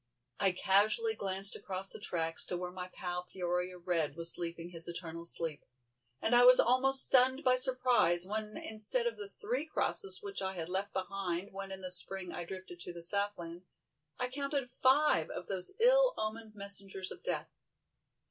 I 0.39 0.51
casually 0.53 1.13
glanced 1.13 1.55
across 1.55 1.91
the 1.91 1.99
tracks 1.99 2.43
to 2.45 2.57
where 2.57 2.71
my 2.71 2.87
pal, 2.87 3.21
Peoria 3.21 3.77
Red, 3.77 4.15
was 4.15 4.33
sleeping 4.33 4.71
his 4.71 4.87
eternal 4.87 5.27
sleep, 5.27 5.63
and 6.23 6.33
I 6.33 6.43
was 6.43 6.59
almost 6.59 7.03
stunned 7.03 7.43
by 7.43 7.55
surprise 7.55 8.25
when 8.25 8.57
instead 8.57 9.05
of 9.05 9.15
the 9.15 9.29
three 9.29 9.63
crosses 9.67 10.19
which 10.23 10.41
I 10.41 10.53
had 10.53 10.69
left 10.69 10.91
behind 10.91 11.53
when 11.53 11.71
in 11.71 11.81
the 11.81 11.91
Spring 11.91 12.31
I 12.31 12.45
drifted 12.45 12.79
to 12.79 12.91
the 12.91 13.03
Southland, 13.03 13.61
I 14.19 14.27
counted 14.29 14.71
five 14.71 15.29
of 15.29 15.45
those 15.45 15.73
ill 15.79 16.15
omened 16.17 16.55
messengers 16.55 17.11
of 17.11 17.21
death. 17.21 17.51